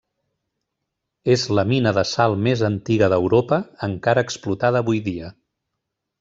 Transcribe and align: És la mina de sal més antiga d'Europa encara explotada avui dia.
És 1.33 1.43
la 1.59 1.65
mina 1.71 1.93
de 1.97 2.05
sal 2.13 2.33
més 2.47 2.63
antiga 2.71 3.11
d'Europa 3.15 3.61
encara 3.91 4.25
explotada 4.29 4.83
avui 4.87 5.05
dia. 5.11 5.31